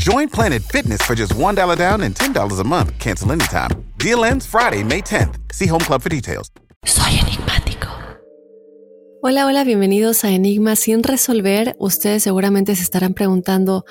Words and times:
Join 0.00 0.30
Planet 0.30 0.62
Fitness 0.62 1.02
for 1.02 1.14
just 1.14 1.34
$1 1.34 1.76
down 1.76 2.00
and 2.00 2.14
$10 2.14 2.58
a 2.58 2.64
month. 2.64 2.98
Cancel 2.98 3.32
anytime. 3.32 3.70
Deal 3.98 4.24
ends 4.24 4.46
Friday, 4.46 4.82
May 4.82 5.02
10th. 5.02 5.34
See 5.52 5.66
Home 5.68 5.84
Club 5.84 6.00
for 6.00 6.08
details. 6.08 6.50
Soy 6.86 7.18
enigmático. 7.18 7.88
Hola, 9.20 9.44
hola, 9.44 9.62
bienvenidos 9.62 10.24
a 10.24 10.30
Enigma 10.30 10.74
sin 10.76 11.02
resolver. 11.02 11.76
Ustedes 11.78 12.22
seguramente 12.22 12.74
se 12.76 12.82
estarán 12.82 13.12
preguntando 13.12 13.84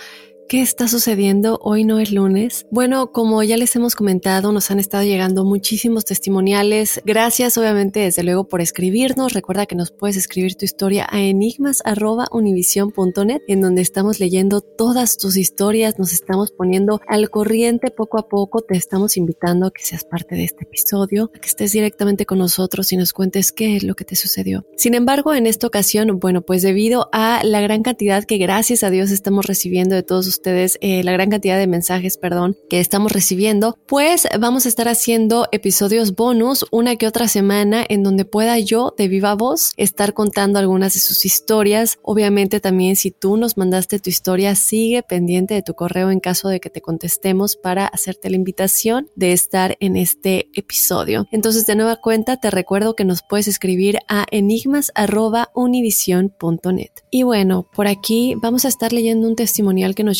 ¿Qué 0.49 0.61
está 0.61 0.87
sucediendo? 0.87 1.59
Hoy 1.61 1.83
no 1.83 1.99
es 1.99 2.11
lunes. 2.11 2.65
Bueno, 2.71 3.11
como 3.11 3.43
ya 3.43 3.55
les 3.55 3.75
hemos 3.75 3.93
comentado, 3.93 4.51
nos 4.51 4.71
han 4.71 4.79
estado 4.79 5.03
llegando 5.03 5.45
muchísimos 5.45 6.05
testimoniales. 6.05 7.03
Gracias, 7.05 7.55
obviamente, 7.59 7.99
desde 7.99 8.23
luego, 8.23 8.47
por 8.47 8.59
escribirnos. 8.59 9.33
Recuerda 9.33 9.67
que 9.67 9.75
nos 9.75 9.91
puedes 9.91 10.17
escribir 10.17 10.55
tu 10.55 10.65
historia 10.65 11.05
a 11.07 11.21
enigmas.univision.net, 11.21 13.41
en 13.47 13.61
donde 13.61 13.83
estamos 13.83 14.19
leyendo 14.19 14.61
todas 14.61 15.19
tus 15.19 15.37
historias, 15.37 15.99
nos 15.99 16.13
estamos 16.13 16.49
poniendo 16.49 16.99
al 17.07 17.29
corriente 17.29 17.91
poco 17.91 18.17
a 18.17 18.27
poco. 18.27 18.61
Te 18.61 18.75
estamos 18.75 19.17
invitando 19.17 19.67
a 19.67 19.71
que 19.71 19.83
seas 19.83 20.03
parte 20.03 20.33
de 20.33 20.45
este 20.45 20.63
episodio, 20.63 21.29
a 21.35 21.37
que 21.37 21.47
estés 21.47 21.73
directamente 21.73 22.25
con 22.25 22.39
nosotros 22.39 22.91
y 22.91 22.97
nos 22.97 23.13
cuentes 23.13 23.51
qué 23.51 23.75
es 23.75 23.83
lo 23.83 23.93
que 23.93 24.03
te 24.03 24.15
sucedió. 24.15 24.65
Sin 24.77 24.95
embargo, 24.95 25.35
en 25.35 25.45
esta 25.45 25.67
ocasión, 25.67 26.19
bueno, 26.19 26.41
pues 26.41 26.63
debido 26.63 27.07
a 27.11 27.43
la 27.43 27.61
gran 27.61 27.83
cantidad 27.83 28.23
que 28.23 28.39
gracias 28.39 28.81
a 28.81 28.89
Dios 28.89 29.11
estamos 29.11 29.45
recibiendo 29.45 29.93
de 29.93 30.01
todos 30.01 30.38
ustedes 30.39 30.77
eh, 30.79 31.03
la 31.03 31.11
gran 31.11 31.29
cantidad 31.29 31.57
de 31.57 31.67
mensajes, 31.67 32.17
perdón, 32.17 32.55
que 32.69 32.79
estamos 32.79 33.11
recibiendo, 33.11 33.77
pues 33.87 34.25
vamos 34.39 34.65
a 34.65 34.69
estar 34.69 34.87
haciendo 34.87 35.47
episodios 35.51 36.15
bonus 36.15 36.65
una 36.71 36.95
que 36.95 37.07
otra 37.07 37.27
semana 37.27 37.83
en 37.87 38.01
donde 38.03 38.23
pueda 38.23 38.57
yo 38.57 38.93
de 38.97 39.09
viva 39.09 39.35
voz 39.35 39.73
estar 39.75 40.13
contando 40.13 40.57
algunas 40.57 40.93
de 40.93 41.01
sus 41.01 41.25
historias. 41.25 41.99
Obviamente 42.03 42.61
también 42.61 42.95
si 42.95 43.11
tú 43.11 43.35
nos 43.35 43.57
mandaste 43.57 43.99
tu 43.99 44.09
historia, 44.09 44.55
sigue 44.55 45.03
pendiente 45.03 45.55
de 45.55 45.61
tu 45.61 45.73
correo 45.73 46.09
en 46.09 46.21
caso 46.21 46.47
de 46.47 46.61
que 46.61 46.69
te 46.69 46.79
contestemos 46.81 47.57
para 47.57 47.87
hacerte 47.87 48.29
la 48.29 48.37
invitación 48.37 49.09
de 49.15 49.33
estar 49.33 49.75
en 49.81 49.97
este 49.97 50.47
episodio. 50.53 51.27
Entonces 51.31 51.65
de 51.65 51.75
nueva 51.75 51.97
cuenta 51.97 52.37
te 52.37 52.49
recuerdo 52.49 52.95
que 52.95 53.03
nos 53.03 53.23
puedes 53.27 53.49
escribir 53.49 53.99
a 54.07 54.25
enigmas.univision.net. 54.31 56.91
Y 57.11 57.23
bueno, 57.23 57.67
por 57.75 57.87
aquí 57.87 58.35
vamos 58.41 58.63
a 58.63 58.69
estar 58.69 58.93
leyendo 58.93 59.27
un 59.27 59.35
testimonial 59.35 59.95
que 59.95 60.05
nos 60.05 60.17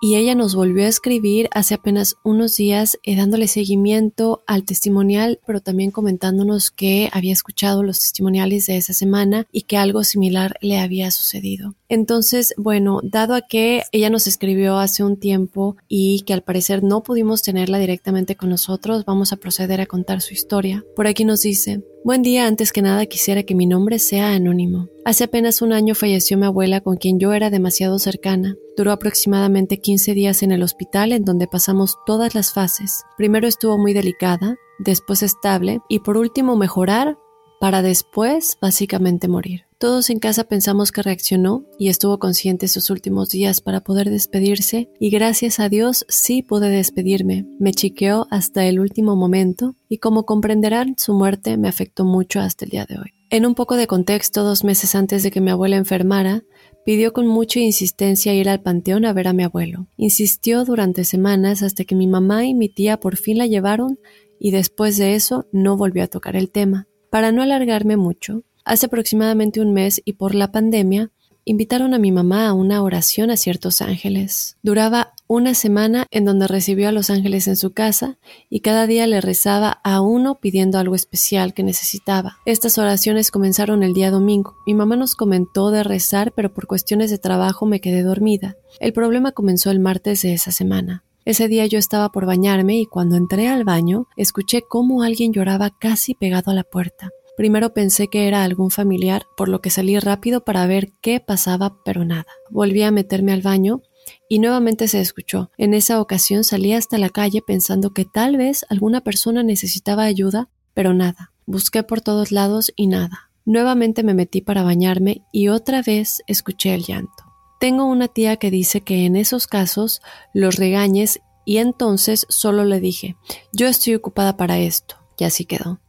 y 0.00 0.16
ella 0.16 0.34
nos 0.34 0.54
volvió 0.54 0.84
a 0.84 0.88
escribir 0.88 1.48
hace 1.52 1.74
apenas 1.74 2.16
unos 2.24 2.56
días 2.56 2.98
eh, 3.02 3.16
dándole 3.16 3.48
seguimiento 3.48 4.42
al 4.46 4.64
testimonial, 4.64 5.40
pero 5.46 5.60
también 5.60 5.90
comentándonos 5.90 6.70
que 6.70 7.08
había 7.12 7.32
escuchado 7.32 7.82
los 7.82 8.00
testimoniales 8.00 8.66
de 8.66 8.76
esa 8.76 8.92
semana 8.92 9.46
y 9.52 9.62
que 9.62 9.76
algo 9.76 10.04
similar 10.04 10.56
le 10.60 10.78
había 10.78 11.10
sucedido. 11.10 11.74
Entonces, 11.88 12.54
bueno, 12.56 13.00
dado 13.02 13.34
a 13.34 13.42
que 13.42 13.82
ella 13.92 14.10
nos 14.10 14.26
escribió 14.26 14.78
hace 14.78 15.02
un 15.02 15.16
tiempo 15.18 15.76
y 15.88 16.22
que 16.22 16.32
al 16.32 16.42
parecer 16.42 16.82
no 16.82 17.02
pudimos 17.02 17.42
tenerla 17.42 17.78
directamente 17.78 18.36
con 18.36 18.50
nosotros, 18.50 19.04
vamos 19.04 19.32
a 19.32 19.36
proceder 19.36 19.80
a 19.80 19.86
contar 19.86 20.20
su 20.20 20.32
historia. 20.32 20.84
Por 20.94 21.06
aquí 21.06 21.24
nos 21.24 21.40
dice, 21.40 21.82
Buen 22.02 22.22
día, 22.22 22.46
antes 22.46 22.72
que 22.72 22.80
nada 22.80 23.04
quisiera 23.04 23.42
que 23.42 23.54
mi 23.54 23.66
nombre 23.66 23.98
sea 23.98 24.32
anónimo. 24.32 24.88
Hace 25.04 25.24
apenas 25.24 25.60
un 25.60 25.74
año 25.74 25.94
falleció 25.94 26.38
mi 26.38 26.46
abuela 26.46 26.80
con 26.80 26.96
quien 26.96 27.20
yo 27.20 27.34
era 27.34 27.50
demasiado 27.50 27.98
cercana. 27.98 28.56
Duró 28.74 28.92
aproximadamente 28.92 29.80
15 29.80 30.14
días 30.14 30.42
en 30.42 30.50
el 30.50 30.62
hospital 30.62 31.12
en 31.12 31.26
donde 31.26 31.46
pasamos 31.46 31.98
todas 32.06 32.34
las 32.34 32.54
fases. 32.54 33.04
Primero 33.18 33.46
estuvo 33.46 33.76
muy 33.76 33.92
delicada, 33.92 34.56
después 34.78 35.22
estable 35.22 35.80
y 35.90 35.98
por 35.98 36.16
último 36.16 36.56
mejorar 36.56 37.18
para 37.60 37.82
después 37.82 38.56
básicamente 38.62 39.28
morir. 39.28 39.69
Todos 39.80 40.10
en 40.10 40.18
casa 40.18 40.44
pensamos 40.44 40.92
que 40.92 41.00
reaccionó 41.00 41.64
y 41.78 41.88
estuvo 41.88 42.18
consciente 42.18 42.68
sus 42.68 42.90
últimos 42.90 43.30
días 43.30 43.62
para 43.62 43.80
poder 43.80 44.10
despedirse 44.10 44.90
y 45.00 45.08
gracias 45.08 45.58
a 45.58 45.70
Dios 45.70 46.04
sí 46.06 46.42
pude 46.42 46.68
despedirme. 46.68 47.46
Me 47.58 47.72
chiqueó 47.72 48.26
hasta 48.30 48.66
el 48.66 48.78
último 48.78 49.16
momento 49.16 49.76
y 49.88 49.96
como 49.96 50.26
comprenderán 50.26 50.96
su 50.98 51.14
muerte 51.14 51.56
me 51.56 51.66
afectó 51.66 52.04
mucho 52.04 52.40
hasta 52.40 52.66
el 52.66 52.72
día 52.72 52.84
de 52.84 52.98
hoy. 52.98 53.14
En 53.30 53.46
un 53.46 53.54
poco 53.54 53.76
de 53.76 53.86
contexto, 53.86 54.44
dos 54.44 54.64
meses 54.64 54.94
antes 54.94 55.22
de 55.22 55.30
que 55.30 55.40
mi 55.40 55.50
abuela 55.50 55.76
enfermara, 55.76 56.44
pidió 56.84 57.14
con 57.14 57.26
mucha 57.26 57.60
insistencia 57.60 58.34
ir 58.34 58.50
al 58.50 58.60
panteón 58.60 59.06
a 59.06 59.14
ver 59.14 59.28
a 59.28 59.32
mi 59.32 59.44
abuelo. 59.44 59.86
Insistió 59.96 60.66
durante 60.66 61.06
semanas 61.06 61.62
hasta 61.62 61.84
que 61.84 61.94
mi 61.94 62.06
mamá 62.06 62.44
y 62.44 62.52
mi 62.52 62.68
tía 62.68 63.00
por 63.00 63.16
fin 63.16 63.38
la 63.38 63.46
llevaron 63.46 63.98
y 64.38 64.50
después 64.50 64.98
de 64.98 65.14
eso 65.14 65.46
no 65.52 65.78
volvió 65.78 66.04
a 66.04 66.08
tocar 66.08 66.36
el 66.36 66.50
tema. 66.50 66.86
Para 67.08 67.32
no 67.32 67.42
alargarme 67.42 67.96
mucho, 67.96 68.44
Hace 68.70 68.86
aproximadamente 68.86 69.60
un 69.60 69.72
mes 69.72 70.00
y 70.04 70.12
por 70.12 70.32
la 70.32 70.52
pandemia, 70.52 71.10
invitaron 71.44 71.92
a 71.92 71.98
mi 71.98 72.12
mamá 72.12 72.46
a 72.46 72.52
una 72.52 72.84
oración 72.84 73.32
a 73.32 73.36
ciertos 73.36 73.82
ángeles. 73.82 74.58
Duraba 74.62 75.12
una 75.26 75.54
semana 75.54 76.06
en 76.12 76.24
donde 76.24 76.46
recibió 76.46 76.88
a 76.88 76.92
los 76.92 77.10
ángeles 77.10 77.48
en 77.48 77.56
su 77.56 77.72
casa 77.72 78.20
y 78.48 78.60
cada 78.60 78.86
día 78.86 79.08
le 79.08 79.20
rezaba 79.20 79.80
a 79.82 80.00
uno 80.00 80.38
pidiendo 80.38 80.78
algo 80.78 80.94
especial 80.94 81.52
que 81.52 81.64
necesitaba. 81.64 82.36
Estas 82.46 82.78
oraciones 82.78 83.32
comenzaron 83.32 83.82
el 83.82 83.92
día 83.92 84.12
domingo. 84.12 84.54
Mi 84.68 84.74
mamá 84.74 84.94
nos 84.94 85.16
comentó 85.16 85.72
de 85.72 85.82
rezar, 85.82 86.32
pero 86.36 86.54
por 86.54 86.68
cuestiones 86.68 87.10
de 87.10 87.18
trabajo 87.18 87.66
me 87.66 87.80
quedé 87.80 88.04
dormida. 88.04 88.56
El 88.78 88.92
problema 88.92 89.32
comenzó 89.32 89.72
el 89.72 89.80
martes 89.80 90.22
de 90.22 90.34
esa 90.34 90.52
semana. 90.52 91.02
Ese 91.24 91.48
día 91.48 91.66
yo 91.66 91.80
estaba 91.80 92.10
por 92.10 92.24
bañarme 92.24 92.78
y 92.78 92.86
cuando 92.86 93.16
entré 93.16 93.48
al 93.48 93.64
baño 93.64 94.06
escuché 94.16 94.62
cómo 94.62 95.02
alguien 95.02 95.32
lloraba 95.32 95.70
casi 95.76 96.14
pegado 96.14 96.52
a 96.52 96.54
la 96.54 96.62
puerta. 96.62 97.10
Primero 97.40 97.72
pensé 97.72 98.08
que 98.08 98.28
era 98.28 98.44
algún 98.44 98.70
familiar, 98.70 99.24
por 99.34 99.48
lo 99.48 99.62
que 99.62 99.70
salí 99.70 99.98
rápido 99.98 100.44
para 100.44 100.66
ver 100.66 100.92
qué 101.00 101.20
pasaba, 101.20 101.78
pero 101.86 102.04
nada. 102.04 102.26
Volví 102.50 102.82
a 102.82 102.90
meterme 102.90 103.32
al 103.32 103.40
baño 103.40 103.80
y 104.28 104.40
nuevamente 104.40 104.88
se 104.88 105.00
escuchó. 105.00 105.50
En 105.56 105.72
esa 105.72 106.02
ocasión 106.02 106.44
salí 106.44 106.74
hasta 106.74 106.98
la 106.98 107.08
calle 107.08 107.40
pensando 107.40 107.94
que 107.94 108.04
tal 108.04 108.36
vez 108.36 108.66
alguna 108.68 109.00
persona 109.00 109.42
necesitaba 109.42 110.02
ayuda, 110.02 110.50
pero 110.74 110.92
nada. 110.92 111.32
Busqué 111.46 111.82
por 111.82 112.02
todos 112.02 112.30
lados 112.30 112.74
y 112.76 112.88
nada. 112.88 113.30
Nuevamente 113.46 114.02
me 114.02 114.12
metí 114.12 114.42
para 114.42 114.62
bañarme 114.62 115.22
y 115.32 115.48
otra 115.48 115.80
vez 115.80 116.20
escuché 116.26 116.74
el 116.74 116.84
llanto. 116.84 117.24
Tengo 117.58 117.86
una 117.86 118.08
tía 118.08 118.36
que 118.36 118.50
dice 118.50 118.82
que 118.82 119.06
en 119.06 119.16
esos 119.16 119.46
casos 119.46 120.02
los 120.34 120.56
regañes 120.56 121.20
y 121.46 121.56
entonces 121.56 122.26
solo 122.28 122.66
le 122.66 122.80
dije, 122.80 123.16
yo 123.50 123.66
estoy 123.66 123.94
ocupada 123.94 124.36
para 124.36 124.58
esto, 124.58 124.96
y 125.16 125.24
así 125.24 125.46
quedó. 125.46 125.80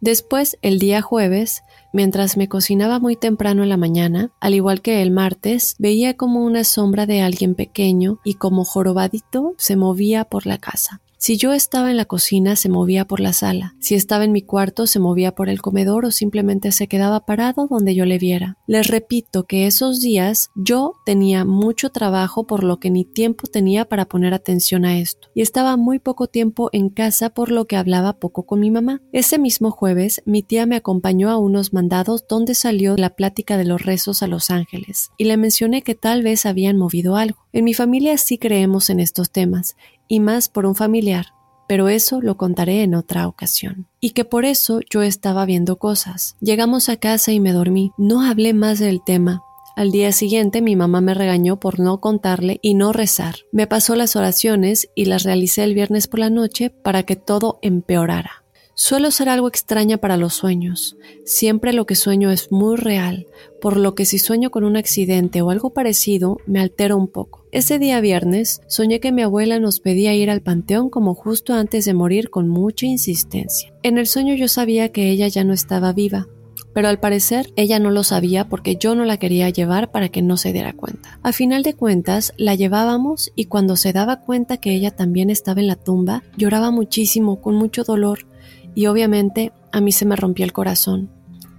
Después, 0.00 0.58
el 0.62 0.78
día 0.78 1.02
jueves, 1.02 1.62
mientras 1.92 2.36
me 2.36 2.48
cocinaba 2.48 2.98
muy 2.98 3.16
temprano 3.16 3.62
en 3.62 3.68
la 3.68 3.76
mañana, 3.76 4.30
al 4.40 4.54
igual 4.54 4.80
que 4.80 5.02
el 5.02 5.10
martes, 5.10 5.76
veía 5.78 6.16
como 6.16 6.44
una 6.44 6.64
sombra 6.64 7.06
de 7.06 7.20
alguien 7.20 7.54
pequeño 7.54 8.18
y 8.24 8.34
como 8.34 8.64
jorobadito 8.64 9.54
se 9.58 9.76
movía 9.76 10.24
por 10.24 10.46
la 10.46 10.58
casa. 10.58 11.01
Si 11.22 11.36
yo 11.36 11.52
estaba 11.52 11.92
en 11.92 11.96
la 11.96 12.04
cocina, 12.04 12.56
se 12.56 12.68
movía 12.68 13.04
por 13.04 13.20
la 13.20 13.32
sala. 13.32 13.76
Si 13.78 13.94
estaba 13.94 14.24
en 14.24 14.32
mi 14.32 14.42
cuarto, 14.42 14.88
se 14.88 14.98
movía 14.98 15.36
por 15.36 15.48
el 15.48 15.62
comedor 15.62 16.04
o 16.04 16.10
simplemente 16.10 16.72
se 16.72 16.88
quedaba 16.88 17.26
parado 17.26 17.68
donde 17.68 17.94
yo 17.94 18.04
le 18.06 18.18
viera. 18.18 18.58
Les 18.66 18.88
repito 18.88 19.44
que 19.44 19.68
esos 19.68 20.00
días 20.00 20.50
yo 20.56 20.94
tenía 21.06 21.44
mucho 21.44 21.90
trabajo 21.90 22.48
por 22.48 22.64
lo 22.64 22.80
que 22.80 22.90
ni 22.90 23.04
tiempo 23.04 23.46
tenía 23.46 23.84
para 23.84 24.06
poner 24.06 24.34
atención 24.34 24.84
a 24.84 24.98
esto. 24.98 25.28
Y 25.32 25.42
estaba 25.42 25.76
muy 25.76 26.00
poco 26.00 26.26
tiempo 26.26 26.70
en 26.72 26.88
casa 26.88 27.30
por 27.30 27.52
lo 27.52 27.66
que 27.66 27.76
hablaba 27.76 28.14
poco 28.14 28.42
con 28.42 28.58
mi 28.58 28.72
mamá. 28.72 29.00
Ese 29.12 29.38
mismo 29.38 29.70
jueves, 29.70 30.22
mi 30.26 30.42
tía 30.42 30.66
me 30.66 30.74
acompañó 30.74 31.30
a 31.30 31.38
unos 31.38 31.72
mandados 31.72 32.26
donde 32.28 32.56
salió 32.56 32.96
la 32.96 33.10
plática 33.10 33.56
de 33.56 33.64
los 33.64 33.82
rezos 33.82 34.24
a 34.24 34.26
los 34.26 34.50
ángeles. 34.50 35.12
Y 35.18 35.26
le 35.26 35.36
mencioné 35.36 35.82
que 35.82 35.94
tal 35.94 36.24
vez 36.24 36.46
habían 36.46 36.78
movido 36.78 37.14
algo. 37.14 37.46
En 37.52 37.64
mi 37.64 37.74
familia 37.74 38.18
sí 38.18 38.38
creemos 38.38 38.90
en 38.90 38.98
estos 38.98 39.30
temas 39.30 39.76
y 40.12 40.20
más 40.20 40.50
por 40.50 40.66
un 40.66 40.74
familiar, 40.74 41.28
pero 41.66 41.88
eso 41.88 42.20
lo 42.20 42.36
contaré 42.36 42.82
en 42.82 42.94
otra 42.94 43.26
ocasión. 43.26 43.86
Y 43.98 44.10
que 44.10 44.26
por 44.26 44.44
eso 44.44 44.80
yo 44.90 45.00
estaba 45.00 45.46
viendo 45.46 45.76
cosas. 45.76 46.36
Llegamos 46.38 46.90
a 46.90 46.98
casa 46.98 47.32
y 47.32 47.40
me 47.40 47.52
dormí. 47.52 47.92
No 47.96 48.20
hablé 48.20 48.52
más 48.52 48.78
del 48.78 49.02
tema. 49.02 49.42
Al 49.74 49.90
día 49.90 50.12
siguiente 50.12 50.60
mi 50.60 50.76
mamá 50.76 51.00
me 51.00 51.14
regañó 51.14 51.58
por 51.58 51.80
no 51.80 51.98
contarle 52.02 52.58
y 52.60 52.74
no 52.74 52.92
rezar. 52.92 53.36
Me 53.52 53.66
pasó 53.66 53.96
las 53.96 54.14
oraciones 54.14 54.90
y 54.94 55.06
las 55.06 55.22
realicé 55.22 55.64
el 55.64 55.72
viernes 55.72 56.08
por 56.08 56.20
la 56.20 56.28
noche 56.28 56.68
para 56.68 57.04
que 57.04 57.16
todo 57.16 57.58
empeorara. 57.62 58.41
Suelo 58.84 59.12
ser 59.12 59.28
algo 59.28 59.46
extraña 59.46 59.98
para 59.98 60.16
los 60.16 60.34
sueños. 60.34 60.96
Siempre 61.24 61.72
lo 61.72 61.86
que 61.86 61.94
sueño 61.94 62.32
es 62.32 62.50
muy 62.50 62.74
real, 62.74 63.28
por 63.60 63.76
lo 63.76 63.94
que 63.94 64.04
si 64.04 64.18
sueño 64.18 64.50
con 64.50 64.64
un 64.64 64.76
accidente 64.76 65.40
o 65.40 65.50
algo 65.50 65.70
parecido, 65.70 66.38
me 66.46 66.58
altero 66.58 66.96
un 66.96 67.06
poco. 67.06 67.46
Ese 67.52 67.78
día 67.78 68.00
viernes 68.00 68.60
soñé 68.66 68.98
que 68.98 69.12
mi 69.12 69.22
abuela 69.22 69.60
nos 69.60 69.78
pedía 69.78 70.14
ir 70.14 70.30
al 70.30 70.42
panteón 70.42 70.90
como 70.90 71.14
justo 71.14 71.54
antes 71.54 71.84
de 71.84 71.94
morir 71.94 72.28
con 72.28 72.48
mucha 72.48 72.84
insistencia. 72.86 73.72
En 73.84 73.98
el 73.98 74.08
sueño 74.08 74.34
yo 74.34 74.48
sabía 74.48 74.90
que 74.90 75.10
ella 75.10 75.28
ya 75.28 75.44
no 75.44 75.52
estaba 75.52 75.92
viva, 75.92 76.26
pero 76.74 76.88
al 76.88 76.98
parecer 76.98 77.52
ella 77.54 77.78
no 77.78 77.92
lo 77.92 78.02
sabía 78.02 78.48
porque 78.48 78.74
yo 78.74 78.96
no 78.96 79.04
la 79.04 79.16
quería 79.16 79.48
llevar 79.48 79.92
para 79.92 80.08
que 80.08 80.22
no 80.22 80.36
se 80.36 80.52
diera 80.52 80.72
cuenta. 80.72 81.20
A 81.22 81.32
final 81.32 81.62
de 81.62 81.74
cuentas, 81.74 82.32
la 82.36 82.56
llevábamos 82.56 83.30
y 83.36 83.44
cuando 83.44 83.76
se 83.76 83.92
daba 83.92 84.22
cuenta 84.22 84.56
que 84.56 84.74
ella 84.74 84.90
también 84.90 85.30
estaba 85.30 85.60
en 85.60 85.68
la 85.68 85.76
tumba, 85.76 86.24
lloraba 86.36 86.72
muchísimo, 86.72 87.40
con 87.40 87.54
mucho 87.54 87.84
dolor, 87.84 88.26
y 88.74 88.86
obviamente 88.86 89.52
a 89.72 89.80
mí 89.80 89.92
se 89.92 90.04
me 90.04 90.16
rompió 90.16 90.44
el 90.44 90.52
corazón. 90.52 91.10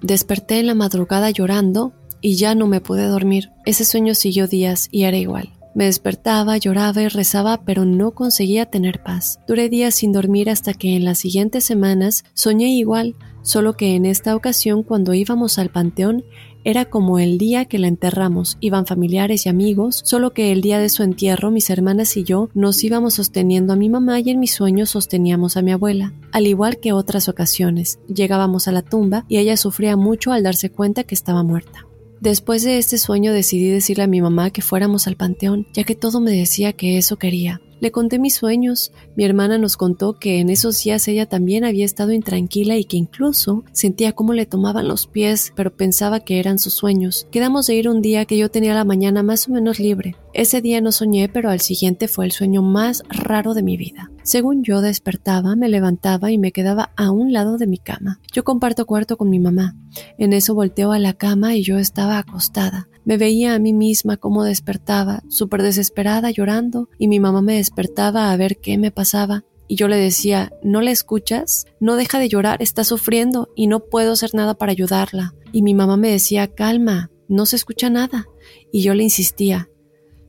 Desperté 0.02 0.60
en 0.60 0.68
la 0.68 0.76
madrugada 0.76 1.30
llorando 1.30 1.94
y 2.22 2.36
ya 2.36 2.56
no 2.56 2.68
me 2.68 2.82
pude 2.82 3.06
dormir. 3.08 3.52
Ese 3.66 3.86
sueño 3.86 4.16
siguió 4.16 4.48
días 4.48 4.88
y 4.92 5.04
era 5.04 5.18
igual. 5.18 5.54
Me 5.76 5.86
despertaba, 5.86 6.58
lloraba 6.58 7.02
y 7.02 7.08
rezaba, 7.08 7.62
pero 7.66 7.84
no 7.84 8.12
conseguía 8.12 8.68
tener 8.68 9.02
paz. 9.02 9.40
Duré 9.48 9.70
días 9.70 9.96
sin 9.96 10.12
dormir 10.12 10.50
hasta 10.50 10.74
que 10.74 10.96
en 10.96 11.04
las 11.04 11.18
siguientes 11.18 11.64
semanas 11.64 12.24
soñé 12.34 12.68
igual, 12.68 13.16
solo 13.42 13.74
que 13.74 13.96
en 13.96 14.06
esta 14.06 14.36
ocasión 14.36 14.84
cuando 14.84 15.14
íbamos 15.14 15.58
al 15.58 15.70
panteón 15.70 16.24
era 16.64 16.86
como 16.86 17.20
el 17.20 17.38
día 17.38 17.66
que 17.66 17.80
la 17.80 17.88
enterramos, 17.88 18.58
iban 18.60 18.86
familiares 18.86 19.46
y 19.46 19.50
amigos, 19.50 20.02
solo 20.06 20.32
que 20.34 20.52
el 20.52 20.62
día 20.62 20.80
de 20.80 20.90
su 20.90 21.04
entierro 21.04 21.52
mis 21.52 21.70
hermanas 21.70 22.16
y 22.18 22.24
yo 22.24 22.50
nos 22.54 22.84
íbamos 22.84 23.16
sosteniendo 23.16 23.74
a 23.74 23.76
mi 23.76 23.90
mamá 23.90 24.20
y 24.20 24.30
en 24.30 24.40
mis 24.40 24.54
sueños 24.54 24.92
sosteníamos 24.92 25.58
a 25.58 25.62
mi 25.62 25.72
abuela. 25.72 26.14
Al 26.32 26.48
igual 26.48 26.80
que 26.80 26.94
otras 26.94 27.30
ocasiones, 27.30 28.00
llegábamos 28.08 28.68
a 28.68 28.72
la 28.72 28.82
tumba 28.82 29.26
y 29.28 29.38
ella 29.38 29.58
sufría 29.58 29.98
mucho 29.98 30.32
al 30.32 30.44
darse 30.44 30.70
cuenta 30.70 31.04
que 31.04 31.16
estaba 31.16 31.44
muerta. 31.44 31.88
Después 32.22 32.64
de 32.64 32.78
este 32.78 32.98
sueño 32.98 33.34
decidí 33.34 33.70
decirle 33.70 34.04
a 34.04 34.08
mi 34.08 34.22
mamá 34.22 34.50
que 34.50 34.62
fuéramos 34.62 35.08
al 35.08 35.18
panteón, 35.18 35.68
ya 35.74 35.84
que 35.84 35.96
todo 35.96 36.22
me 36.22 36.32
decía 36.32 36.72
que 36.72 36.98
eso 36.98 37.18
quería. 37.18 37.60
Le 37.84 37.92
conté 37.92 38.18
mis 38.18 38.36
sueños. 38.36 38.94
Mi 39.18 39.26
hermana 39.26 39.58
nos 39.58 39.76
contó 39.76 40.14
que 40.14 40.40
en 40.40 40.50
esos 40.50 40.82
días 40.82 41.06
ella 41.10 41.26
también 41.26 41.66
había 41.66 41.84
estado 41.84 42.14
intranquila 42.14 42.78
y 42.78 42.86
que 42.86 42.96
incluso 42.96 43.66
sentía 43.74 44.14
cómo 44.14 44.32
le 44.32 44.46
tomaban 44.46 44.88
los 44.88 45.06
pies, 45.06 45.52
pero 45.54 45.76
pensaba 45.76 46.22
que 46.22 46.40
eran 46.40 46.60
sus 46.60 46.76
sueños. 46.76 47.28
Quedamos 47.30 47.68
de 47.68 47.76
ir 47.76 47.90
un 47.90 48.02
día 48.02 48.24
que 48.24 48.38
yo 48.38 48.50
tenía 48.50 48.74
la 48.74 48.86
mañana 48.86 49.22
más 49.22 49.50
o 49.50 49.52
menos 49.52 49.80
libre. 49.80 50.16
Ese 50.34 50.62
día 50.62 50.82
no 50.82 50.92
soñé, 50.92 51.30
pero 51.30 51.52
al 51.52 51.62
siguiente 51.62 52.08
fue 52.08 52.26
el 52.26 52.32
sueño 52.32 52.64
más 52.64 53.04
raro 53.08 53.54
de 53.54 53.62
mi 53.62 53.78
vida. 53.78 54.10
Según 54.24 54.64
yo 54.64 54.82
despertaba, 54.82 55.56
me 55.56 55.70
levantaba 55.70 56.32
y 56.32 56.40
me 56.40 56.52
quedaba 56.52 56.92
a 56.96 57.12
un 57.12 57.34
lado 57.34 57.60
de 57.60 57.68
mi 57.68 57.78
cama. 57.78 58.20
Yo 58.32 58.44
comparto 58.44 58.88
cuarto 58.88 59.16
con 59.16 59.30
mi 59.30 59.40
mamá. 59.40 59.76
En 60.18 60.34
eso 60.34 60.56
volteo 60.56 60.92
a 60.92 60.98
la 60.98 61.14
cama 61.14 61.56
y 61.56 61.62
yo 61.62 61.78
estaba 61.78 62.18
acostada. 62.18 62.90
Me 63.06 63.18
veía 63.18 63.54
a 63.54 63.60
mí 63.60 63.74
misma 63.74 64.18
como 64.18 64.44
despertaba, 64.44 65.22
súper 65.28 65.62
desesperada, 65.62 66.32
llorando, 66.32 66.90
y 66.98 67.08
mi 67.10 67.20
mamá 67.20 67.44
me 67.44 67.58
despertaba 67.58 68.32
a 68.32 68.38
ver 68.38 68.58
qué 68.58 68.80
me 68.80 68.90
pasaba. 68.90 69.44
Y 69.68 69.76
yo 69.76 69.88
le 69.88 69.98
decía, 69.98 70.52
¿no 70.64 70.82
la 70.82 70.90
escuchas? 70.90 71.66
No 71.80 71.96
deja 71.96 72.18
de 72.18 72.30
llorar, 72.30 72.64
está 72.64 72.84
sufriendo 72.84 73.50
y 73.56 73.68
no 73.68 73.82
puedo 73.82 74.14
hacer 74.14 74.32
nada 74.34 74.56
para 74.56 74.72
ayudarla. 74.72 75.36
Y 75.52 75.62
mi 75.62 75.76
mamá 75.76 75.96
me 75.96 76.10
decía, 76.10 76.48
calma, 76.48 77.12
no 77.28 77.46
se 77.46 77.56
escucha 77.56 77.90
nada. 77.90 78.26
Y 78.72 78.82
yo 78.82 78.94
le 78.94 79.04
insistía, 79.04 79.70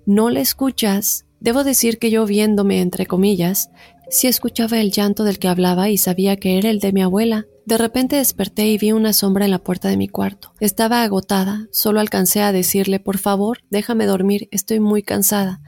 ¿no 0.07 0.31
la 0.31 0.41
escuchas? 0.41 1.25
Debo 1.41 1.65
decir 1.65 1.99
que 1.99 2.11
yo 2.11 2.25
viéndome, 2.27 2.81
entre 2.81 3.07
comillas, 3.07 3.71
sí 4.09 4.29
escuchaba 4.29 4.81
el 4.81 4.91
llanto 4.91 5.25
del 5.25 5.39
que 5.39 5.49
hablaba 5.49 5.91
y 5.91 5.99
sabía 5.99 6.37
que 6.37 6.59
era 6.59 6.71
el 6.71 6.79
de 6.81 6.93
mi 6.93 7.03
abuela. 7.03 7.47
De 7.67 7.79
repente 7.79 8.17
desperté 8.17 8.67
y 8.67 8.79
vi 8.79 8.93
una 8.93 9.13
sombra 9.13 9.45
en 9.45 9.51
la 9.51 9.59
puerta 9.59 9.89
de 9.89 9.97
mi 9.97 10.09
cuarto. 10.09 10.53
Estaba 10.61 11.03
agotada, 11.03 11.67
solo 11.71 12.01
alcancé 12.01 12.43
a 12.43 12.53
decirle, 12.53 13.01
por 13.01 13.19
favor, 13.19 13.59
déjame 13.71 14.07
dormir, 14.07 14.49
estoy 14.51 14.81
muy 14.81 15.03
cansada. 15.03 15.61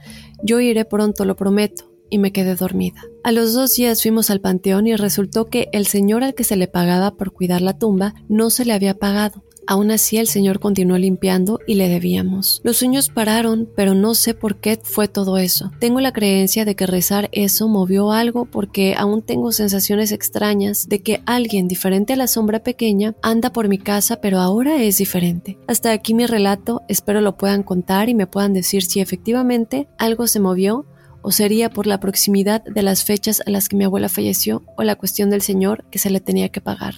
Yo 0.43 0.61
iré 0.61 0.85
pronto, 0.85 1.25
lo 1.25 1.37
prometo 1.37 1.91
y 2.11 2.19
me 2.19 2.33
quedé 2.33 2.55
dormida. 2.55 3.03
A 3.25 3.33
los 3.33 3.55
dos 3.55 3.75
días 3.75 4.03
fuimos 4.03 4.31
al 4.31 4.41
panteón 4.41 4.87
y 4.87 4.97
resultó 4.97 5.47
que 5.47 5.69
el 5.73 5.87
señor 5.87 6.23
al 6.23 6.35
que 6.35 6.44
se 6.44 6.56
le 6.56 6.69
pagaba 6.69 7.17
por 7.17 7.33
cuidar 7.33 7.62
la 7.62 7.79
tumba 7.79 8.15
no 8.29 8.50
se 8.50 8.65
le 8.65 8.75
había 8.75 8.99
pagado. 8.99 9.46
Aún 9.67 9.91
así 9.91 10.19
el 10.19 10.29
Señor 10.29 10.61
continuó 10.61 10.97
limpiando 10.97 11.59
y 11.67 11.75
le 11.75 11.89
debíamos. 11.89 12.61
Los 12.63 12.77
sueños 12.77 13.09
pararon, 13.09 13.69
pero 13.75 13.95
no 13.95 14.15
sé 14.15 14.35
por 14.35 14.61
qué 14.61 14.79
fue 14.83 15.09
todo 15.09 15.39
eso. 15.39 15.73
Tengo 15.81 16.01
la 16.01 16.13
creencia 16.13 16.65
de 16.65 16.77
que 16.77 16.87
rezar 16.87 17.29
eso 17.33 17.69
movió 17.69 18.13
algo 18.13 18.45
porque 18.45 18.95
aún 18.97 19.23
tengo 19.23 19.53
sensaciones 19.53 20.13
extrañas 20.13 20.89
de 20.89 21.03
que 21.03 21.23
alguien 21.27 21.69
diferente 21.69 22.13
a 22.13 22.17
la 22.17 22.29
sombra 22.29 22.63
pequeña 22.63 23.15
anda 23.23 23.53
por 23.53 23.69
mi 23.69 23.79
casa, 23.79 24.21
pero 24.21 24.38
ahora 24.38 24.83
es 24.83 24.99
diferente. 24.99 25.59
Hasta 25.67 25.90
aquí 25.93 26.14
mi 26.14 26.26
relato, 26.26 26.83
espero 26.88 27.21
lo 27.21 27.37
puedan 27.37 27.62
contar 27.62 28.09
y 28.09 28.14
me 28.14 28.26
puedan 28.26 28.52
decir 28.52 28.85
si 28.85 29.00
efectivamente 29.00 29.88
algo 29.99 30.26
se 30.26 30.40
movió 30.40 30.87
o 31.23 31.33
sería 31.33 31.71
por 31.71 31.88
la 31.88 31.99
proximidad 31.99 32.62
de 32.62 32.83
las 32.83 33.02
fechas 33.02 33.43
a 33.45 33.50
las 33.50 33.69
que 33.69 33.75
mi 33.75 33.83
abuela 33.83 34.09
falleció 34.09 34.62
o 34.76 34.85
la 34.85 34.95
cuestión 34.95 35.29
del 35.29 35.43
Señor 35.43 35.85
que 35.90 35.99
se 35.99 36.11
le 36.11 36.21
tenía 36.21 36.50
que 36.50 36.61
pagar. 36.61 36.95